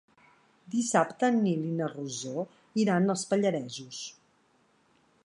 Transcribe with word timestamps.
Dissabte 0.75 1.27
en 1.33 1.37
Nil 1.47 1.67
i 1.71 1.75
na 1.81 1.89
Rosó 1.91 2.45
iran 2.85 3.15
als 3.15 3.27
Pallaresos. 3.35 4.01